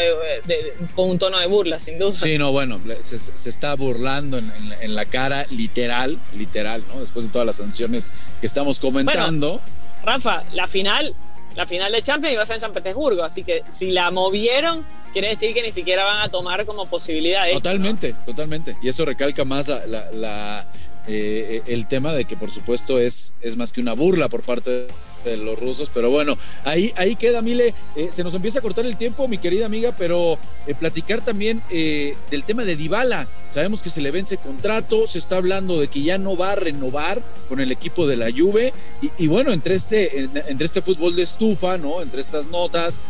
con 0.94 1.10
un 1.10 1.18
tono 1.18 1.38
de 1.38 1.46
burla, 1.46 1.78
sin 1.78 1.98
duda. 1.98 2.18
Sí, 2.18 2.36
no, 2.36 2.50
bueno, 2.50 2.80
se, 3.02 3.48
está 3.48 3.74
burlando 3.74 4.38
en, 4.38 4.94
la 4.94 5.04
cara 5.04 5.46
literal, 5.50 6.18
literal, 6.34 6.84
¿no? 6.88 7.00
Después 7.00 7.26
de 7.26 7.32
todas 7.32 7.46
las 7.46 7.56
sanciones 7.56 8.10
que 8.40 8.46
estamos 8.46 8.80
comentando. 8.80 9.60
Rafa, 10.04 10.44
la 10.52 10.66
final 10.66 11.14
la 11.58 11.66
final 11.66 11.90
de 11.90 12.00
Champions 12.00 12.34
iba 12.34 12.42
a 12.44 12.46
ser 12.46 12.54
en 12.54 12.60
San 12.60 12.72
Petersburgo, 12.72 13.24
así 13.24 13.42
que 13.42 13.64
si 13.66 13.90
la 13.90 14.12
movieron, 14.12 14.86
quiere 15.12 15.30
decir 15.30 15.52
que 15.52 15.60
ni 15.60 15.72
siquiera 15.72 16.04
van 16.04 16.22
a 16.22 16.28
tomar 16.28 16.64
como 16.64 16.86
posibilidad. 16.86 17.50
Totalmente, 17.50 18.14
totalmente. 18.24 18.76
Y 18.80 18.88
eso 18.88 19.04
recalca 19.04 19.44
más 19.44 19.66
la, 19.66 20.68
eh, 21.08 21.62
el 21.66 21.88
tema 21.88 22.12
de 22.12 22.26
que 22.26 22.36
por 22.36 22.52
supuesto 22.52 23.00
es, 23.00 23.34
es 23.40 23.56
más 23.56 23.72
que 23.72 23.80
una 23.80 23.94
burla 23.94 24.28
por 24.28 24.44
parte 24.44 24.70
de 24.70 24.88
de 25.28 25.36
los 25.36 25.58
rusos, 25.58 25.90
pero 25.92 26.10
bueno, 26.10 26.36
ahí, 26.64 26.92
ahí 26.96 27.16
queda, 27.16 27.42
Mile. 27.42 27.74
Eh, 27.96 28.08
se 28.10 28.24
nos 28.24 28.34
empieza 28.34 28.58
a 28.58 28.62
cortar 28.62 28.86
el 28.86 28.96
tiempo, 28.96 29.28
mi 29.28 29.38
querida 29.38 29.66
amiga, 29.66 29.94
pero 29.96 30.38
eh, 30.66 30.74
platicar 30.74 31.22
también 31.22 31.62
eh, 31.70 32.16
del 32.30 32.44
tema 32.44 32.64
de 32.64 32.76
Dybala. 32.76 33.28
Sabemos 33.50 33.82
que 33.82 33.90
se 33.90 34.00
le 34.00 34.10
vence 34.10 34.36
contrato, 34.36 35.06
se 35.06 35.18
está 35.18 35.36
hablando 35.36 35.80
de 35.80 35.88
que 35.88 36.02
ya 36.02 36.18
no 36.18 36.36
va 36.36 36.52
a 36.52 36.54
renovar 36.56 37.22
con 37.48 37.60
el 37.60 37.72
equipo 37.72 38.06
de 38.06 38.16
la 38.16 38.30
Juve 38.30 38.74
y, 39.16 39.26
bueno, 39.26 39.52
entre 39.52 39.74
este, 39.74 40.28
entre 40.48 40.66
este 40.66 40.82
fútbol 40.82 41.16
de 41.16 41.22
estufa, 41.22 41.78
¿no? 41.78 42.02
Entre 42.02 42.20
estas 42.20 42.48
notas, 42.48 43.00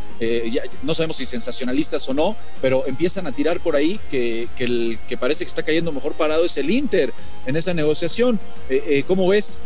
no 0.84 0.94
sabemos 0.94 1.16
si 1.16 1.26
sensacionalistas 1.26 2.08
o 2.08 2.14
no, 2.14 2.36
pero 2.62 2.86
empiezan 2.86 3.26
a 3.26 3.32
tirar 3.32 3.60
por 3.60 3.74
ahí 3.74 3.98
que, 4.10 4.48
que 4.56 4.64
el 4.64 4.98
que 5.08 5.16
parece 5.16 5.44
que 5.44 5.48
está 5.48 5.64
cayendo 5.64 5.90
mejor 5.90 6.16
parado 6.16 6.44
es 6.44 6.56
el 6.56 6.70
Inter 6.70 7.12
en 7.44 7.56
esa 7.56 7.74
negociación. 7.74 8.38
¿Cómo 9.08 9.26
ves? 9.26 9.58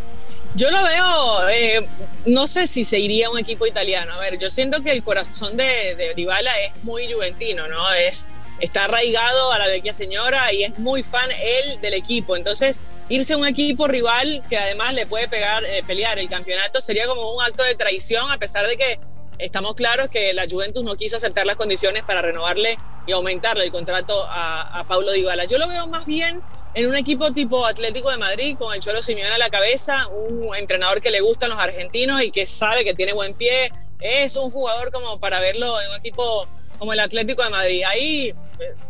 Yo 0.55 0.71
lo 0.71 0.83
veo, 0.83 1.49
eh, 1.49 1.87
no 2.27 2.47
sé 2.47 2.67
si 2.67 2.85
se 2.85 2.99
iría 2.99 3.29
a 3.29 3.31
un 3.31 3.39
equipo 3.39 3.67
italiano. 3.67 4.13
A 4.13 4.19
ver, 4.19 4.39
yo 4.39 4.51
siento 4.51 4.83
que 4.83 4.93
el 4.93 5.03
corazón 5.03 5.57
de, 5.57 5.95
de 5.97 6.13
Dybala 6.15 6.51
es 6.61 6.85
muy 6.85 7.11
juventino, 7.11 7.69
¿no? 7.69 7.91
Es, 7.95 8.29
está 8.61 8.85
arraigado 8.85 9.53
a 9.53 9.59
la 9.59 9.67
vecchia 9.69 9.95
señora 9.95 10.53
y 10.53 10.65
es 10.65 10.79
muy 10.79 11.03
fan 11.03 11.31
él 11.31 11.81
del 11.81 11.95
equipo. 11.95 12.37
Entonces, 12.37 12.81
irse 13.09 13.33
a 13.33 13.39
un 13.39 13.47
equipo 13.47 13.89
rival 13.89 14.43
que 14.51 14.59
además 14.59 14.93
le 14.93 15.07
puede 15.07 15.27
pegar, 15.27 15.65
eh, 15.65 15.83
pelear 15.87 16.19
el 16.19 16.29
campeonato 16.29 16.83
sería 16.83 17.07
como 17.07 17.35
un 17.35 17.43
acto 17.43 17.63
de 17.63 17.75
traición, 17.75 18.31
a 18.31 18.39
pesar 18.39 18.67
de 18.67 18.77
que 18.77 19.01
estamos 19.39 19.75
claros 19.75 20.09
que 20.09 20.33
la 20.33 20.47
Juventus 20.51 20.85
no 20.85 20.97
quiso 20.97 21.17
aceptar 21.17 21.47
las 21.47 21.57
condiciones 21.57 22.03
para 22.05 22.23
renovarle 22.23 22.79
y 23.07 23.13
aumentarle 23.13 23.65
el 23.65 23.73
contrato 23.73 24.25
a, 24.29 24.81
a 24.81 24.85
Paulo 24.85 25.13
Dybala. 25.13 25.45
Yo 25.45 25.59
lo 25.59 25.69
veo 25.69 25.87
más 25.87 26.07
bien 26.07 26.41
en 26.75 26.87
un 26.87 26.97
equipo 26.97 27.33
tipo 27.33 27.67
Atlético 27.67 28.11
de 28.11 28.17
Madrid, 28.17 28.57
con 28.59 28.75
el 28.75 28.81
Cholo 28.81 29.03
Simeone 29.03 29.35
a 29.35 29.39
la 29.39 29.51
cabeza, 29.51 30.09
un 30.09 30.55
entrenador 30.57 31.03
que 31.03 31.11
le 31.11 31.21
gustan 31.21 31.51
los 31.51 31.59
argentinos 31.59 32.23
y 32.23 32.31
que 32.31 32.47
sabe 32.47 32.85
que 32.85 32.95
tiene 32.95 33.13
buen 33.13 33.35
pie, 33.35 33.71
es 34.01 34.37
un 34.37 34.51
jugador 34.51 34.91
como 34.91 35.21
para 35.21 35.41
verlo 35.41 35.81
en 35.81 35.91
un 35.91 35.97
equipo 35.97 36.49
como 36.79 36.93
el 36.93 37.01
Atlético 37.01 37.43
de 37.45 37.51
Madrid. 37.51 37.83
Ahí 37.87 38.31
eh, 38.31 38.35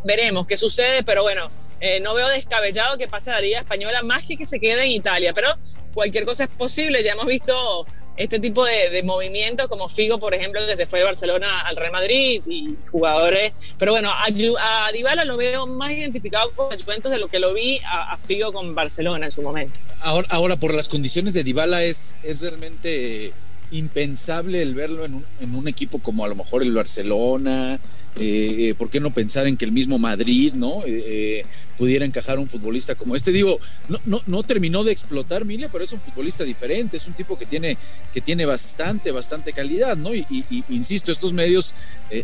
veremos 0.04 0.46
qué 0.46 0.56
sucede, 0.56 1.02
pero 1.02 1.22
bueno, 1.22 1.50
eh, 1.80 2.00
no 2.00 2.14
veo 2.14 2.28
descabellado 2.28 2.96
que 2.96 3.08
pase 3.08 3.30
a 3.30 3.34
la 3.34 3.40
Liga 3.40 3.58
Española 3.58 4.02
más 4.02 4.24
que 4.26 4.36
que 4.36 4.46
se 4.46 4.60
quede 4.60 4.84
en 4.84 4.90
Italia, 4.92 5.32
pero 5.34 5.48
cualquier 5.92 6.24
cosa 6.24 6.44
es 6.44 6.50
posible. 6.50 7.02
Ya 7.02 7.12
hemos 7.12 7.26
visto 7.26 7.84
este 8.16 8.38
tipo 8.38 8.64
de, 8.64 9.02
movimientos, 9.02 9.68
como 9.68 9.88
Figo, 9.88 10.18
por 10.18 10.34
ejemplo, 10.34 10.60
que 10.66 10.76
se 10.76 10.86
fue 10.86 11.00
de 11.00 11.04
Barcelona 11.04 11.60
al 11.62 11.76
Real 11.76 11.92
Madrid 11.92 12.42
y 12.46 12.76
jugadores. 12.90 13.52
Pero 13.78 13.92
bueno, 13.92 14.10
a, 14.10 14.26
a 14.26 14.92
Dybala 14.92 15.24
lo 15.24 15.36
veo 15.36 15.66
más 15.66 15.92
identificado 15.92 16.50
con 16.52 16.70
los 16.70 16.84
Juventus 16.84 17.10
de 17.10 17.18
lo 17.18 17.28
que 17.28 17.38
lo 17.38 17.54
vi 17.54 17.80
a, 17.84 18.16
Figo 18.18 18.52
con 18.52 18.74
Barcelona 18.74 19.26
en 19.26 19.32
su 19.32 19.42
momento. 19.42 19.80
Ahora, 20.00 20.28
ahora 20.30 20.56
por 20.56 20.74
las 20.74 20.88
condiciones 20.88 21.34
de 21.34 21.42
Dybala 21.42 21.82
es, 21.82 22.16
es 22.22 22.40
realmente 22.42 23.32
impensable 23.72 24.62
el 24.62 24.74
verlo 24.74 25.04
en 25.04 25.14
un, 25.14 25.26
en 25.40 25.54
un, 25.54 25.66
equipo 25.66 25.98
como 25.98 26.24
a 26.24 26.28
lo 26.28 26.34
mejor 26.34 26.62
el 26.62 26.72
Barcelona, 26.72 27.80
eh, 28.16 28.68
eh, 28.68 28.74
¿por 28.76 28.90
qué 28.90 29.00
no 29.00 29.12
pensar 29.12 29.46
en 29.46 29.56
que 29.56 29.64
el 29.64 29.72
mismo 29.72 29.98
Madrid, 29.98 30.52
¿no? 30.54 30.82
Eh, 30.86 31.44
pudiera 31.78 32.04
encajar 32.04 32.38
un 32.38 32.48
futbolista 32.48 32.94
como 32.94 33.16
este? 33.16 33.32
Digo, 33.32 33.58
no, 33.88 33.98
no, 34.04 34.20
no 34.26 34.42
terminó 34.42 34.84
de 34.84 34.92
explotar 34.92 35.44
Mille, 35.44 35.68
pero 35.70 35.84
es 35.84 35.92
un 35.92 36.00
futbolista 36.00 36.44
diferente, 36.44 36.98
es 36.98 37.06
un 37.06 37.14
tipo 37.14 37.38
que 37.38 37.46
tiene, 37.46 37.78
que 38.12 38.20
tiene 38.20 38.44
bastante, 38.44 39.10
bastante 39.10 39.52
calidad, 39.52 39.96
¿no? 39.96 40.14
Y, 40.14 40.26
y 40.30 40.64
insisto, 40.68 41.10
estos 41.10 41.32
medios, 41.32 41.74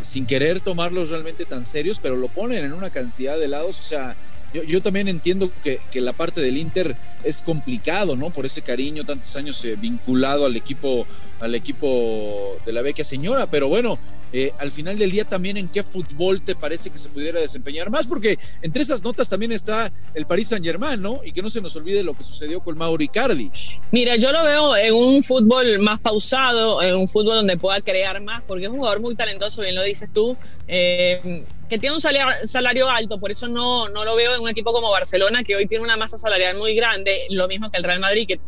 sin 0.03 0.27
querer 0.27 0.61
tomarlos 0.61 1.09
realmente 1.09 1.47
tan 1.47 1.65
serios, 1.65 1.99
pero 2.01 2.17
lo 2.17 2.29
ponen 2.29 2.65
en 2.65 2.73
una 2.73 2.91
cantidad 2.91 3.39
de 3.39 3.49
lados, 3.49 3.79
o 3.79 3.83
sea, 3.83 4.17
yo, 4.53 4.81
también 4.83 5.09
entiendo 5.09 5.53
que, 5.63 5.81
la 6.01 6.13
parte 6.13 6.41
del 6.41 6.57
Inter 6.57 6.97
es 7.23 7.43
complicado, 7.43 8.17
¿no? 8.17 8.31
Por 8.31 8.47
ese 8.47 8.63
cariño, 8.63 9.05
tantos 9.05 9.35
años 9.37 9.63
eh, 9.65 9.77
vinculado 9.77 10.47
al 10.47 10.57
equipo, 10.57 11.07
al 11.41 11.55
equipo 11.55 12.57
de 12.65 12.73
la 12.73 12.81
vecchia 12.81 13.05
señora, 13.05 13.51
pero 13.51 13.69
bueno, 13.69 13.99
eh, 14.33 14.53
al 14.59 14.71
final 14.71 14.99
del 14.99 15.11
día 15.11 15.25
también 15.25 15.57
en 15.57 15.69
qué 15.69 15.83
fútbol 15.83 16.43
te 16.43 16.55
parece 16.55 16.91
que 16.91 16.99
se 16.99 17.09
pudiera 17.09 17.41
desempeñar 17.41 17.91
más, 17.91 18.07
porque 18.07 18.39
entre 18.63 18.83
esas 18.83 19.03
notas 19.03 19.29
también 19.29 19.53
está 19.53 19.93
el 20.15 20.27
Paris 20.27 20.49
Saint 20.49 20.65
Germain, 20.65 21.01
¿no? 21.01 21.21
Y 21.25 21.33
que 21.33 21.43
no 21.43 21.51
se 21.51 21.61
nos 21.61 21.77
olvide 21.77 22.03
lo 22.03 22.15
que 22.15 22.23
sucedió 22.23 22.61
con 22.61 22.77
Mauro 22.79 23.03
Icardi. 23.03 23.51
Mira, 23.91 24.17
yo 24.17 24.33
lo 24.33 24.45
veo 24.45 24.77
en 24.77 24.95
un 24.95 25.23
fútbol 25.23 25.79
más 25.81 25.99
pausado, 26.01 26.81
en 26.83 26.95
un 26.97 27.09
fútbol 27.09 27.37
donde 27.37 27.57
pueda 27.57 27.81
crear 27.81 28.23
más, 28.23 28.43
porque 28.47 28.65
es 28.65 28.71
un 28.71 28.79
jugador 28.79 29.01
muy 29.01 29.15
talentoso, 29.15 29.63
bien 29.63 29.75
lo 29.75 29.83
dices 29.83 30.09
tú. 30.13 30.37
Eh, 30.67 31.45
que 31.69 31.79
tiene 31.79 31.95
un 31.95 32.01
salario, 32.01 32.89
alto, 32.89 33.19
por 33.19 33.31
eso 33.31 33.49
no, 33.49 33.89
no 33.89 34.05
lo 34.05 34.17
veo 34.17 34.35
en 34.35 34.41
un 34.41 34.49
equipo 34.49 34.73
como 34.73 34.91
Barcelona, 34.91 35.45
que 35.45 35.57
hoy 35.57 35.67
tiene 35.67 35.85
una 35.85 35.97
masa 35.97 36.17
salarial 36.17 36.57
muy 36.57 36.75
grande, 36.75 37.27
lo 37.31 37.47
mismo 37.49 37.71
que 37.71 37.79
el 37.79 37.85
Real 37.85 38.01
Madrid, 38.01 38.27
que, 38.27 38.41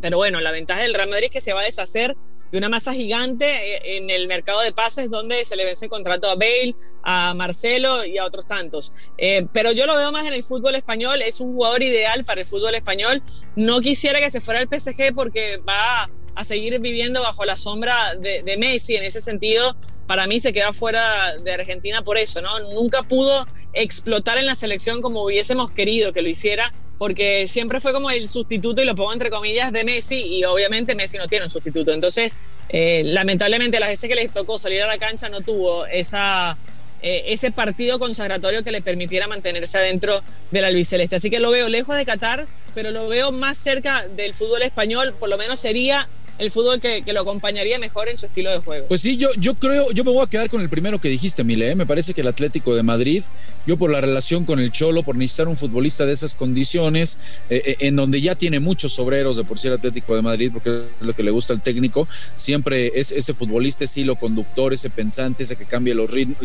pero 0.00 0.18
bueno, 0.18 0.40
la 0.40 0.52
ventaja 0.52 0.82
del 0.82 0.94
Real 0.94 1.08
Madrid 1.08 1.26
es 1.26 1.30
que 1.30 1.40
se 1.40 1.52
va 1.52 1.60
a 1.60 1.64
deshacer 1.64 2.16
de 2.52 2.58
una 2.58 2.68
masa 2.68 2.92
gigante 2.92 3.46
eh, 3.46 3.96
en 3.96 4.10
el 4.10 4.28
mercado 4.28 4.60
de 4.60 4.72
pases 4.72 5.10
donde 5.10 5.44
se 5.44 5.56
le 5.56 5.64
vence 5.64 5.86
el 5.86 5.90
contrato 5.90 6.28
a 6.28 6.36
Bale, 6.36 6.74
a 7.02 7.34
Marcelo 7.34 8.04
y 8.04 8.18
a 8.18 8.24
otros 8.24 8.46
tantos. 8.46 8.92
Eh, 9.18 9.46
pero 9.52 9.72
yo 9.72 9.86
lo 9.86 9.96
veo 9.96 10.12
más 10.12 10.26
en 10.26 10.34
el 10.34 10.44
fútbol 10.44 10.74
español, 10.74 11.22
es 11.22 11.40
un 11.40 11.54
jugador 11.54 11.82
ideal 11.82 12.24
para 12.24 12.42
el 12.42 12.46
fútbol 12.46 12.74
español. 12.74 13.22
No 13.56 13.80
quisiera 13.80 14.20
que 14.20 14.30
se 14.30 14.40
fuera 14.40 14.60
al 14.60 14.68
PSG 14.68 15.14
porque 15.14 15.58
va 15.58 16.10
a 16.36 16.44
seguir 16.44 16.78
viviendo 16.78 17.20
bajo 17.22 17.44
la 17.44 17.56
sombra 17.56 18.14
de, 18.14 18.42
de 18.42 18.56
Messi 18.56 18.94
en 18.94 19.02
ese 19.02 19.20
sentido 19.20 19.76
para 20.06 20.26
mí 20.26 20.40
se 20.40 20.52
queda 20.52 20.72
fuera 20.72 21.34
de 21.36 21.52
Argentina 21.52 22.02
por 22.02 22.16
eso, 22.16 22.40
¿no? 22.40 22.58
Nunca 22.74 23.02
pudo 23.02 23.46
explotar 23.72 24.38
en 24.38 24.46
la 24.46 24.54
selección 24.54 25.02
como 25.02 25.24
hubiésemos 25.24 25.70
querido 25.70 26.12
que 26.12 26.22
lo 26.22 26.28
hiciera, 26.28 26.72
porque 26.98 27.46
siempre 27.46 27.80
fue 27.80 27.92
como 27.92 28.10
el 28.10 28.28
sustituto, 28.28 28.80
y 28.82 28.86
lo 28.86 28.94
pongo 28.94 29.12
entre 29.12 29.30
comillas, 29.30 29.72
de 29.72 29.84
Messi, 29.84 30.16
y 30.16 30.44
obviamente 30.44 30.94
Messi 30.94 31.18
no 31.18 31.26
tiene 31.26 31.44
un 31.44 31.50
sustituto. 31.50 31.92
Entonces, 31.92 32.34
eh, 32.68 33.02
lamentablemente, 33.04 33.80
las 33.80 33.90
veces 33.90 34.08
que 34.08 34.16
le 34.16 34.28
tocó 34.28 34.58
salir 34.58 34.82
a 34.82 34.86
la 34.86 34.98
cancha 34.98 35.28
no 35.28 35.42
tuvo 35.42 35.86
esa, 35.86 36.56
eh, 37.02 37.24
ese 37.26 37.50
partido 37.50 37.98
consagratorio 37.98 38.64
que 38.64 38.70
le 38.70 38.80
permitiera 38.80 39.26
mantenerse 39.26 39.76
adentro 39.76 40.22
del 40.50 40.64
albiceleste. 40.64 41.16
Así 41.16 41.28
que 41.28 41.40
lo 41.40 41.50
veo 41.50 41.68
lejos 41.68 41.96
de 41.96 42.06
Qatar, 42.06 42.46
pero 42.74 42.92
lo 42.92 43.08
veo 43.08 43.30
más 43.30 43.58
cerca 43.58 44.06
del 44.08 44.32
fútbol 44.32 44.62
español, 44.62 45.14
por 45.18 45.28
lo 45.28 45.36
menos 45.36 45.58
sería 45.60 46.08
el 46.38 46.50
fútbol 46.50 46.80
que, 46.80 47.02
lo 47.12 47.20
acompañaría 47.20 47.78
mejor 47.78 48.08
en 48.08 48.16
su 48.16 48.26
estilo 48.26 48.50
de 48.50 48.58
juego. 48.58 48.86
Pues 48.88 49.00
sí, 49.00 49.16
yo, 49.16 49.28
yo 49.38 49.54
creo, 49.54 49.90
yo 49.92 50.04
me 50.04 50.10
voy 50.10 50.22
a 50.22 50.26
quedar 50.26 50.50
con 50.50 50.60
el 50.60 50.68
primero 50.68 51.00
que 51.00 51.08
dijiste, 51.08 51.44
Mile. 51.44 51.70
¿eh? 51.70 51.74
Me 51.74 51.86
parece 51.86 52.12
que 52.12 52.20
el 52.20 52.26
Atlético 52.26 52.74
de 52.74 52.82
Madrid, 52.82 53.24
yo 53.66 53.76
por 53.76 53.90
la 53.90 54.00
relación 54.00 54.44
con 54.44 54.60
el 54.60 54.70
Cholo, 54.70 55.02
por 55.02 55.16
necesitar 55.16 55.48
un 55.48 55.56
futbolista 55.56 56.04
de 56.04 56.12
esas 56.12 56.34
condiciones, 56.34 57.18
eh, 57.48 57.62
eh, 57.64 57.76
en 57.80 57.96
donde 57.96 58.20
ya 58.20 58.34
tiene 58.34 58.60
muchos 58.60 58.98
obreros 58.98 59.36
de 59.36 59.44
por 59.44 59.58
sí 59.58 59.68
el 59.68 59.74
Atlético 59.74 60.14
de 60.14 60.22
Madrid, 60.22 60.50
porque 60.52 60.82
es 61.00 61.06
lo 61.06 61.14
que 61.14 61.22
le 61.22 61.30
gusta 61.30 61.54
al 61.54 61.62
técnico, 61.62 62.06
siempre 62.34 62.92
es 62.94 63.12
ese 63.12 63.32
futbolista, 63.32 63.84
ese 63.84 64.00
hilo 64.00 64.16
conductor, 64.16 64.74
ese 64.74 64.90
pensante, 64.90 65.42
ese 65.42 65.56
que 65.56 65.64
cambia 65.64 65.94
los 65.94 66.10
ritmos, 66.10 66.36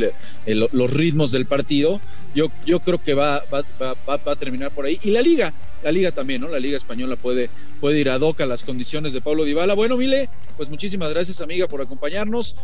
los 0.45 0.93
ritmos 0.93 1.31
del 1.31 1.45
partido. 1.45 1.99
Yo, 2.33 2.47
yo 2.65 2.79
creo 2.79 3.03
que 3.03 3.13
va, 3.13 3.41
va, 3.53 3.63
va, 3.81 4.17
va 4.17 4.31
a 4.31 4.35
terminar 4.35 4.71
por 4.71 4.85
ahí. 4.85 4.97
Y 5.03 5.11
la 5.11 5.21
liga, 5.21 5.53
la 5.83 5.91
liga 5.91 6.11
también, 6.11 6.41
¿no? 6.41 6.47
La 6.47 6.59
liga 6.59 6.77
española 6.77 7.15
puede, 7.15 7.49
puede 7.79 7.99
ir 7.99 8.09
a 8.09 8.17
doca 8.17 8.45
las 8.45 8.63
condiciones 8.63 9.13
de 9.13 9.21
Pablo 9.21 9.43
Dybala. 9.43 9.73
Bueno, 9.73 9.97
Mile, 9.97 10.29
pues 10.57 10.69
muchísimas 10.69 11.09
gracias, 11.09 11.41
amiga, 11.41 11.67
por 11.67 11.81
acompañarnos. 11.81 12.55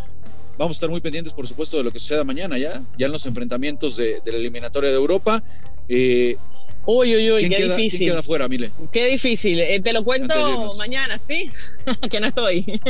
Vamos 0.58 0.76
a 0.76 0.78
estar 0.78 0.90
muy 0.90 1.02
pendientes, 1.02 1.34
por 1.34 1.48
supuesto, 1.48 1.78
de 1.78 1.84
lo 1.84 1.92
que 1.92 2.00
suceda 2.00 2.24
mañana 2.24 2.58
ya, 2.58 2.82
ya 2.98 3.06
en 3.06 3.12
los 3.12 3.26
enfrentamientos 3.28 3.96
de, 3.96 4.22
la 4.26 4.38
eliminatoria 4.38 4.90
de 4.90 4.96
Europa. 4.96 5.44
Eh, 5.88 6.36
uy, 6.86 7.16
uy, 7.16 7.32
uy, 7.32 7.50
qué 7.50 7.64
difícil. 7.64 8.00
¿Quién 8.00 8.12
queda 8.12 8.24
fuera, 8.24 8.48
Mile? 8.48 8.72
Qué 8.92 9.06
difícil. 9.06 9.60
Eh, 9.60 9.80
te 9.82 9.94
lo 9.94 10.04
cuento 10.04 10.74
mañana, 10.78 11.18
¿sí? 11.18 11.50
que 12.10 12.20
no 12.20 12.28
estoy. 12.28 12.64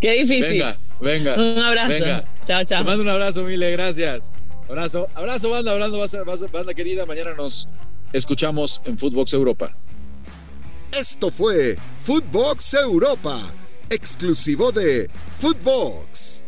qué 0.00 0.12
difícil. 0.12 0.58
Venga, 0.58 0.76
venga. 1.00 1.34
Un 1.34 1.58
abrazo. 1.60 1.90
Venga. 1.90 2.28
Chao, 2.44 2.64
chao. 2.64 2.82
Te 2.82 2.88
mando 2.88 3.04
un 3.04 3.10
abrazo, 3.10 3.44
Mile, 3.44 3.70
gracias. 3.70 4.32
Abrazo, 4.68 5.08
abrazo, 5.14 5.50
banda, 5.50 5.72
abrazo, 5.72 6.48
banda 6.50 6.74
querida. 6.74 7.06
Mañana 7.06 7.34
nos 7.34 7.68
escuchamos 8.14 8.80
en 8.84 8.96
Footbox 8.96 9.34
Europa. 9.34 9.76
Esto 10.92 11.30
fue 11.32 11.76
Footbox 12.04 12.74
Europa, 12.74 13.40
exclusivo 13.90 14.70
de 14.70 15.10
Footbox. 15.40 16.43